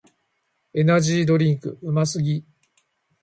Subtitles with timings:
[0.73, 2.43] エナジードリンクうますぎ